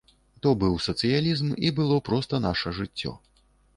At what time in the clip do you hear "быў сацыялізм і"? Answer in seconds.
0.61-1.73